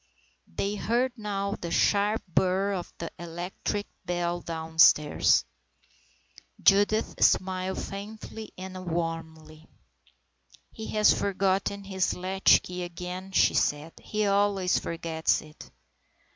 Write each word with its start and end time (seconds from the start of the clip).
They 0.47 0.73
heard 0.73 1.11
now 1.15 1.55
the 1.61 1.69
sharp 1.69 2.23
burr 2.27 2.73
of 2.73 2.91
the 2.97 3.11
electric 3.19 3.85
bell 4.03 4.41
downstairs. 4.41 5.45
Judith 6.59 7.23
smiled 7.23 7.77
faintly 7.79 8.51
and 8.57 8.87
wanly." 8.89 9.67
He 10.71 10.87
has 10.95 11.13
forgotten 11.13 11.83
his 11.83 12.15
latchkey 12.15 12.81
again," 12.81 13.31
she 13.31 13.53
said." 13.53 13.93
He 14.01 14.25
always 14.25 14.79
forgets 14.79 15.43
it." 15.43 15.69